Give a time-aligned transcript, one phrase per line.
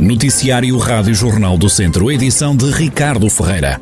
[0.00, 3.80] Noticiário Rádio Jornal do Centro, edição de Ricardo Ferreira.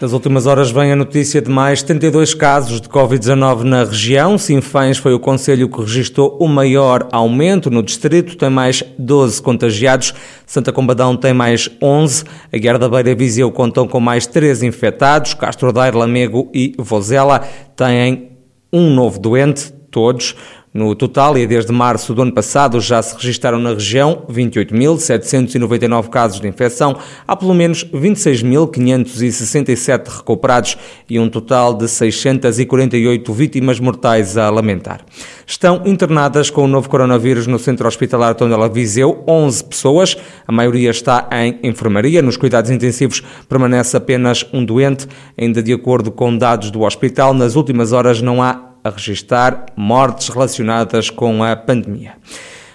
[0.00, 4.38] Das últimas horas vem a notícia de mais 32 casos de Covid-19 na região.
[4.38, 10.14] Sinfãs foi o conselho que registrou o maior aumento no distrito, tem mais 12 contagiados.
[10.46, 12.22] Santa Combadão tem mais 11.
[12.52, 15.34] A Guerra da Beira Viseu contam com mais 13 infectados.
[15.34, 17.40] Castro Daire, Lamego e Vozela
[17.74, 18.30] têm
[18.72, 20.36] um novo doente, todos
[20.72, 26.40] no total, e desde março do ano passado, já se registaram na região 28.799 casos
[26.40, 30.78] de infecção, há pelo menos 26.567 recuperados
[31.08, 35.00] e um total de 648 vítimas mortais a lamentar.
[35.44, 40.16] Estão internadas com o novo coronavírus no Centro Hospitalar Tondela Viseu 11 pessoas,
[40.46, 42.22] a maioria está em enfermaria.
[42.22, 47.34] Nos cuidados intensivos permanece apenas um doente, ainda de acordo com dados do hospital.
[47.34, 52.14] Nas últimas horas não há a registrar mortes relacionadas com a pandemia.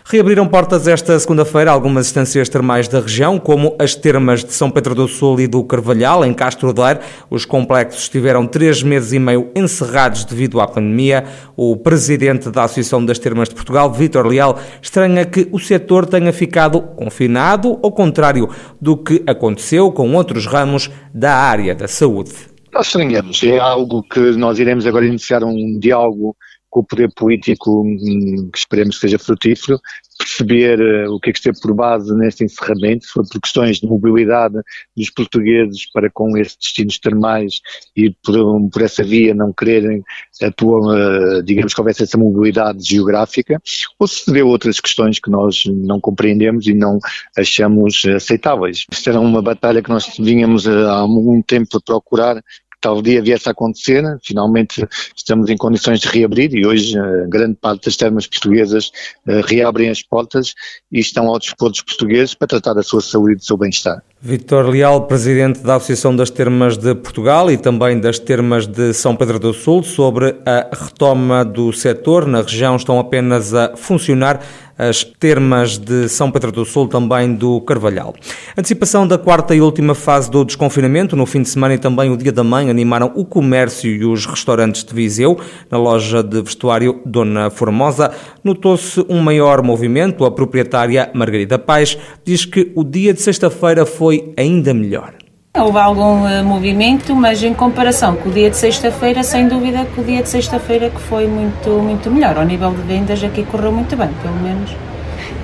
[0.08, 4.94] Reabriram portas esta segunda-feira algumas estâncias termais da região, como as termas de São Pedro
[4.94, 7.00] do Sul e do Carvalhal, em Castro Daire.
[7.28, 11.26] Os complexos estiveram três meses e meio encerrados devido à pandemia.
[11.58, 16.32] O presidente da Associação das Termas de Portugal, Vítor Leal, estranha que o setor tenha
[16.32, 18.48] ficado confinado, ao contrário
[18.80, 22.55] do que aconteceu com outros ramos da área da saúde.
[22.76, 26.36] Nós estranhamos, é algo que nós iremos agora iniciar um diálogo
[26.70, 29.80] com o poder político hum, que esperemos seja frutífero,
[30.20, 33.88] perceber uh, o que é que esteve por base neste encerramento, foi por questões de
[33.88, 34.56] mobilidade
[34.96, 37.62] dos portugueses para com estes destinos termais
[37.96, 38.36] e por,
[38.70, 40.04] por essa via não quererem
[40.42, 43.62] atuar, uh, digamos que houvesse essa mobilidade geográfica,
[43.98, 47.00] ou se deu outras questões que nós não compreendemos e não
[47.38, 48.86] achamos aceitáveis.
[48.92, 52.44] Esta era uma batalha que nós vínhamos há algum tempo a procurar
[52.86, 57.56] tal dia viesse a acontecer, finalmente estamos em condições de reabrir e hoje uh, grande
[57.56, 58.92] parte das termas portuguesas
[59.28, 60.54] uh, reabrem as portas
[60.92, 64.04] e estão ao dispor dos portugueses para tratar da sua saúde e do seu bem-estar.
[64.22, 69.16] Vitor Leal, presidente da Associação das Termas de Portugal e também das Termas de São
[69.16, 72.28] Pedro do Sul, sobre a retoma do setor.
[72.28, 74.42] Na região estão apenas a funcionar
[74.78, 78.14] as termas de São Pedro do Sul, também do Carvalhal.
[78.58, 82.18] Antecipação da quarta e última fase do desconfinamento, no fim de semana e também o
[82.18, 85.40] Dia da Mãe, animaram o comércio e os restaurantes de Viseu.
[85.70, 88.12] Na loja de vestuário Dona Formosa,
[88.44, 90.26] notou-se um maior movimento.
[90.26, 95.25] A proprietária Margarida Paz diz que o dia de sexta-feira foi ainda melhor.
[95.58, 100.02] Houve algum uh, movimento, mas em comparação com o dia de sexta-feira, sem dúvida que
[100.02, 102.38] o dia de sexta-feira que foi muito, muito melhor.
[102.38, 104.76] Ao nível de vendas aqui correu muito bem, pelo menos.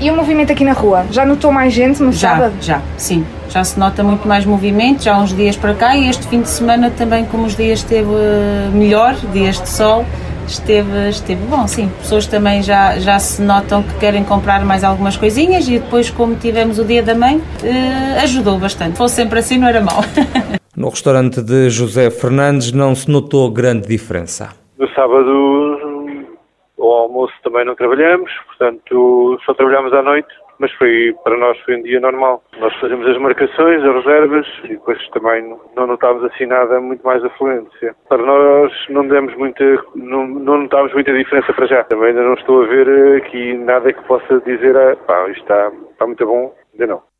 [0.01, 1.05] E o movimento aqui na rua?
[1.11, 2.53] Já notou mais gente no já, sábado?
[2.59, 3.25] Já, sim.
[3.47, 6.41] Já se nota muito mais movimento, já há uns dias para cá e este fim
[6.41, 10.05] de semana também, como os dias esteve uh, melhor, dias de sol,
[10.51, 11.89] esteve, esteve bom, sim.
[11.99, 16.35] Pessoas também já, já se notam que querem comprar mais algumas coisinhas e depois, como
[16.35, 18.91] tivemos o Dia da Mãe, eh, ajudou bastante.
[18.91, 20.01] Se fosse sempre assim, não era mau.
[20.75, 24.55] No restaurante de José Fernandes não se notou grande diferença.
[24.79, 26.31] No sábado,
[26.79, 30.29] ao almoço também não trabalhamos, portanto só trabalhamos à noite
[30.61, 32.43] mas foi, para nós foi um dia normal.
[32.59, 37.23] Nós fazemos as marcações, as reservas e depois também não notámos assim nada muito mais
[37.25, 37.95] afluência.
[38.07, 39.63] Para nós não demos muita,
[39.95, 41.83] não, não notámos muita diferença para já.
[41.85, 45.71] Também ainda não estou a ver aqui nada que possa dizer, ah, pá, isto está,
[45.91, 47.11] está muito bom, ainda não.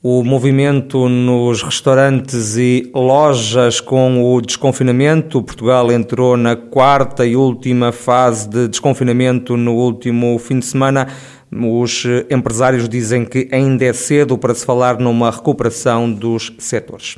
[0.00, 5.42] O movimento nos restaurantes e lojas com o desconfinamento.
[5.42, 11.08] Portugal entrou na quarta e última fase de desconfinamento no último fim de semana.
[11.50, 17.16] Os empresários dizem que ainda é cedo para se falar numa recuperação dos setores.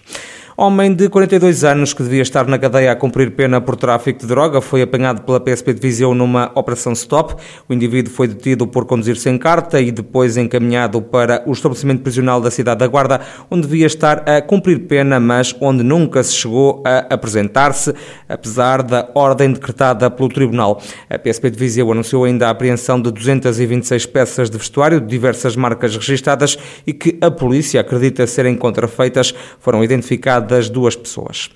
[0.62, 4.26] Homem de 42 anos que devia estar na cadeia a cumprir pena por tráfico de
[4.26, 7.34] droga foi apanhado pela PSP de Viseu numa operação stop.
[7.66, 12.43] O indivíduo foi detido por conduzir sem carta e depois encaminhado para o estabelecimento prisional
[12.43, 16.82] da cidade da Guarda, onde devia estar a cumprir pena, mas onde nunca se chegou
[16.84, 17.94] a apresentar-se,
[18.28, 20.78] apesar da ordem decretada pelo tribunal.
[21.09, 25.56] A PSP de Viseu anunciou ainda a apreensão de 226 peças de vestuário de diversas
[25.56, 29.35] marcas registadas e que a polícia acredita serem contrafeitas.
[29.58, 31.49] Foram identificadas das duas pessoas.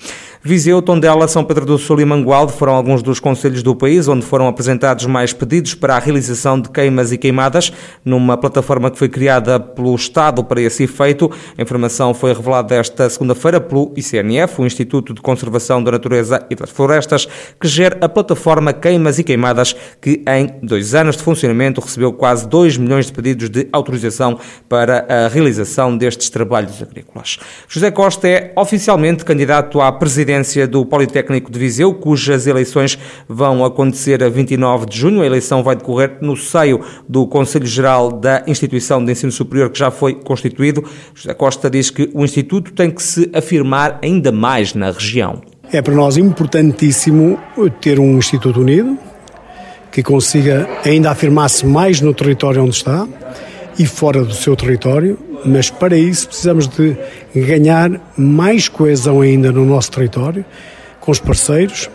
[0.43, 4.25] Viseu, Tondela, São Pedro do Sul e Mangualde foram alguns dos conselhos do país onde
[4.25, 7.73] foram apresentados mais pedidos para a realização de queimas e queimadas
[8.05, 11.31] numa plataforma que foi criada pelo Estado para esse efeito.
[11.59, 16.55] A informação foi revelada esta segunda-feira pelo ICNF, o Instituto de Conservação da Natureza e
[16.55, 17.27] das Florestas,
[17.61, 22.47] que gera a plataforma Queimas e Queimadas, que em dois anos de funcionamento recebeu quase
[22.49, 24.39] 2 milhões de pedidos de autorização
[24.69, 27.39] para a realização destes trabalhos agrícolas.
[27.67, 33.65] José Costa é oficial oficialmente candidato à presidência do Politécnico de Viseu, cujas eleições vão
[33.65, 35.23] acontecer a 29 de junho.
[35.23, 39.79] A eleição vai decorrer no seio do Conselho Geral da Instituição de Ensino Superior, que
[39.79, 40.85] já foi constituído.
[41.15, 45.41] José Costa diz que o Instituto tem que se afirmar ainda mais na região.
[45.73, 47.39] É para nós importantíssimo
[47.81, 48.99] ter um Instituto unido,
[49.91, 53.09] que consiga ainda afirmar-se mais no território onde está
[53.79, 56.97] e fora do seu território, mas para isso precisamos de
[57.35, 60.45] ganhar mais coesão ainda no nosso território,
[61.01, 61.91] com os parceiros,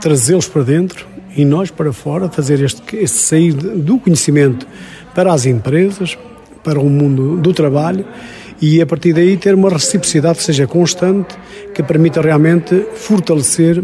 [0.00, 1.06] trazê-los para dentro
[1.36, 4.66] e nós para fora, fazer este, este sair do conhecimento
[5.14, 6.16] para as empresas,
[6.64, 8.04] para o mundo do trabalho
[8.60, 11.36] e a partir daí ter uma reciprocidade que seja constante,
[11.74, 13.82] que permita realmente fortalecer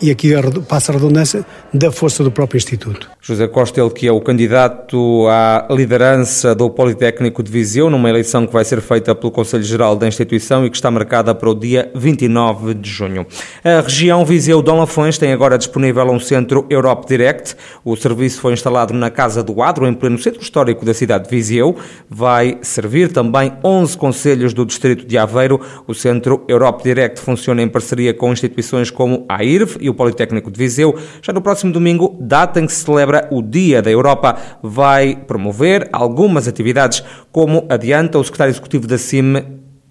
[0.00, 0.32] e aqui
[0.68, 3.10] passa a redundância, da força do próprio Instituto.
[3.20, 8.46] José Costa, ele que é o candidato à liderança do Politécnico de Viseu, numa eleição
[8.46, 11.54] que vai ser feita pelo Conselho Geral da instituição e que está marcada para o
[11.54, 13.26] dia 29 de junho.
[13.64, 17.56] A região Viseu Dom Lafões tem agora disponível um centro Europe Direct.
[17.84, 21.30] O serviço foi instalado na Casa do Adro, em pleno centro histórico da cidade de
[21.30, 21.76] Viseu.
[22.10, 25.60] Vai servir também 11 conselhos do distrito de Aveiro.
[25.86, 30.50] O centro Europe Direct funciona em parceria com instituições como a IRV e o Politécnico
[30.50, 30.96] de Viseu.
[31.20, 35.88] Já no próximo domingo, data em que se celebra o Dia da Europa, vai promover
[35.92, 39.34] algumas atividades, como adianta o secretário executivo da CIM,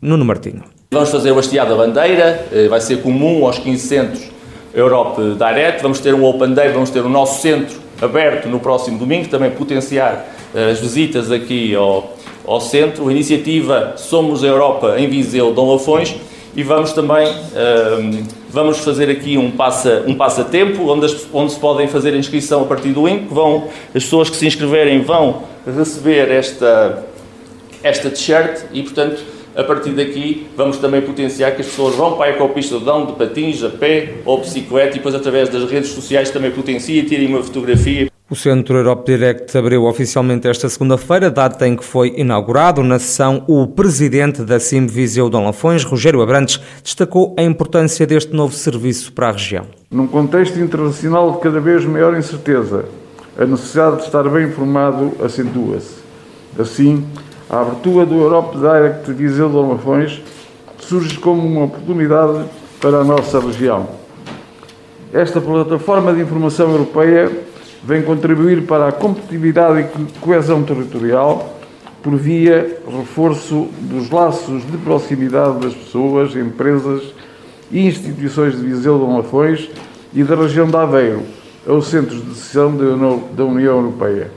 [0.01, 0.63] Nuno Martinho.
[0.91, 4.31] Vamos fazer o hasteado da bandeira, eh, vai ser comum aos 15 centros
[4.73, 8.97] Europe Direct, vamos ter um Open Day, vamos ter o nosso centro aberto no próximo
[8.97, 10.25] domingo, também potenciar
[10.55, 12.15] eh, as visitas aqui ao,
[12.45, 13.07] ao centro.
[13.07, 16.15] A iniciativa Somos a Europa em Viseu, Dom Lafões,
[16.55, 21.59] e vamos também ehm, vamos fazer aqui um, passa, um passatempo onde, as, onde se
[21.59, 23.27] podem fazer a inscrição a partir do link.
[23.33, 27.03] Vão, as pessoas que se inscreverem vão receber esta,
[27.81, 29.23] esta t-shirt e, portanto,
[29.55, 33.13] a partir daqui vamos também potenciar que as pessoas vão para a ecopista Dão de
[33.13, 37.27] patins, a pé ou bicicleta e depois através das redes sociais também potencia e tirem
[37.27, 42.81] uma fotografia o Centro Europe Direct abriu oficialmente esta segunda-feira, data em que foi inaugurado.
[42.81, 48.33] Na sessão, o presidente da CIM Viseu Dom Lafões, Rogério Abrantes, destacou a importância deste
[48.33, 49.67] novo serviço para a região.
[49.91, 52.85] Num contexto internacional de cada vez maior incerteza,
[53.37, 55.97] a necessidade de estar bem informado acentua-se.
[56.57, 57.05] Assim,
[57.47, 60.23] a abertura do Europe Direct Viseu Dom Lafões
[60.79, 62.45] surge como uma oportunidade
[62.81, 63.87] para a nossa região.
[65.13, 67.52] Esta plataforma de informação europeia
[67.83, 71.59] vem contribuir para a competitividade e coesão territorial
[72.01, 77.13] por via reforço dos laços de proximidade das pessoas, empresas
[77.71, 79.69] e instituições de Viseu de Lafões
[80.13, 81.23] e da região de Aveiro,
[81.67, 82.75] aos centros de decisão
[83.33, 84.29] da União Europeia.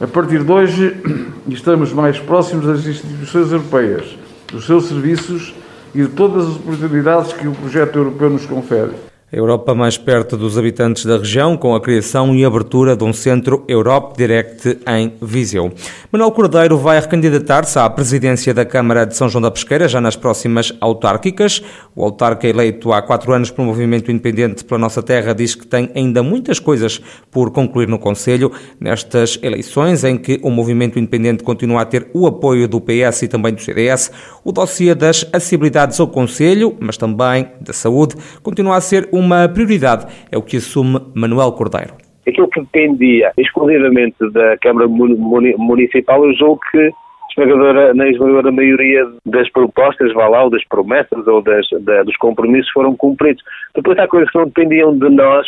[0.00, 0.96] A partir de hoje,
[1.48, 4.16] estamos mais próximos das instituições europeias,
[4.52, 5.54] dos seus serviços
[5.94, 9.05] e de todas as oportunidades que o projeto europeu nos confere.
[9.32, 13.64] Europa mais perto dos habitantes da região, com a criação e abertura de um centro
[13.66, 15.72] Europe Direct em Viseu.
[16.12, 20.14] Manuel Cordeiro vai recandidatar-se à presidência da Câmara de São João da Pesqueira, já nas
[20.14, 21.60] próximas autárquicas.
[21.96, 25.90] O autarca eleito há quatro anos pelo Movimento Independente pela Nossa Terra diz que tem
[25.96, 28.52] ainda muitas coisas por concluir no Conselho.
[28.78, 33.28] Nestas eleições, em que o Movimento Independente continua a ter o apoio do PS e
[33.28, 34.12] também do CDS,
[34.44, 40.06] o dossiê das acessibilidades ao Conselho, mas também da saúde, continua a ser uma prioridade,
[40.30, 41.94] é o que assume Manuel Cordeiro.
[42.26, 46.90] Aquilo que dependia exclusivamente da Câmara Municipal, eu julgo que
[47.30, 52.16] esmagadora, na esmagadora maioria das propostas, vá lá, ou das promessas, ou das, da, dos
[52.16, 53.42] compromissos foram cumpridos.
[53.74, 55.46] Depois há coisas que não dependiam de nós,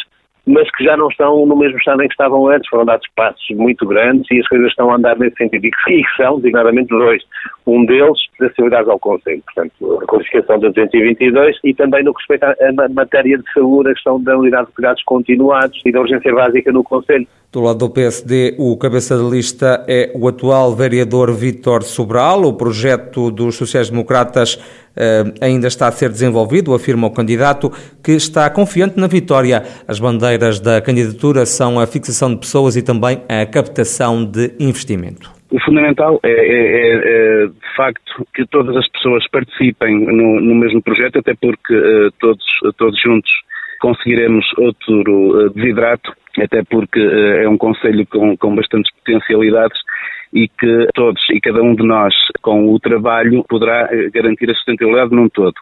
[0.49, 2.69] mas que já não estão no mesmo estado em que estavam antes.
[2.69, 5.65] Foram dados passos muito grandes e as coisas estão a andar nesse sentido.
[5.67, 7.23] E que são, designadamente, dois.
[7.67, 9.43] Um deles, das acessibilidade ao Conselho.
[9.45, 13.95] Portanto, a codificação de 222 e também no que respeita à matéria de saúde, a
[13.95, 17.27] questão da unidade de cuidados continuados e da urgência básica no Conselho.
[17.51, 22.43] Do lado do PSD, o cabeça de lista é o atual vereador Vítor Sobral.
[22.43, 24.57] O projeto dos sociais-democratas
[25.41, 27.71] ainda está a ser desenvolvido, afirma o candidato,
[28.03, 29.63] que está confiante na vitória.
[29.87, 35.31] As bandeiras da candidatura são a fixação de pessoas e também a captação de investimento.
[35.51, 40.55] O fundamental é, é, é, é, de facto, que todas as pessoas participem no, no
[40.55, 42.45] mesmo projeto, até porque uh, todos,
[42.77, 43.31] todos juntos
[43.81, 46.13] conseguiremos outro uh, desidrato
[46.43, 49.79] até porque uh, é um conselho com, com bastantes potencialidades
[50.33, 54.55] e que todos e cada um de nós, com o trabalho, poderá uh, garantir a
[54.55, 55.55] sustentabilidade num todo.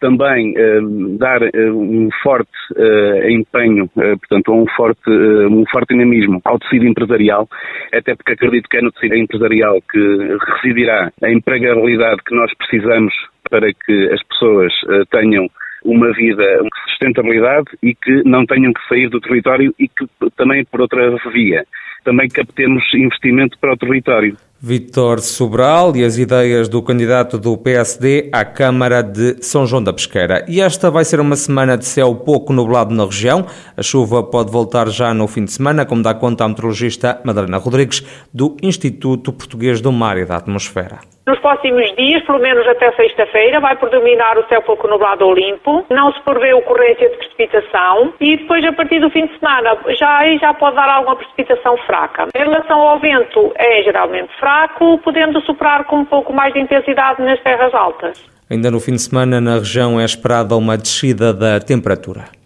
[0.00, 1.40] Também uh, dar
[1.72, 2.50] um forte
[3.28, 7.48] empenho, portanto, um forte, um forte dinamismo ao tecido empresarial,
[7.92, 13.14] até porque acredito que é no tecido empresarial que residirá a empregabilidade que nós precisamos
[13.48, 14.72] para que as pessoas
[15.10, 15.46] tenham
[15.84, 20.64] uma vida de sustentabilidade e que não tenham que sair do território e que também
[20.64, 21.64] por outra via
[22.04, 24.36] também captemos investimento para o território.
[24.64, 29.92] Vítor Sobral e as ideias do candidato do PSD à Câmara de São João da
[29.92, 30.44] Pesqueira.
[30.46, 33.44] E esta vai ser uma semana de céu pouco nublado na região.
[33.76, 37.58] A chuva pode voltar já no fim de semana, como dá conta a meteorologista Madalena
[37.58, 41.11] Rodrigues, do Instituto Português do Mar e da Atmosfera.
[41.24, 45.86] Nos próximos dias, pelo menos até sexta-feira, vai predominar o céu pouco nublado ou limpo,
[45.88, 50.18] não se prevê ocorrência de precipitação e depois, a partir do fim de semana, já
[50.18, 52.26] aí já pode dar alguma precipitação fraca.
[52.34, 57.22] Em relação ao vento, é geralmente fraco, podendo soprar com um pouco mais de intensidade
[57.22, 58.18] nas terras altas.
[58.50, 62.41] Ainda no fim de semana, na região é esperada uma descida da temperatura.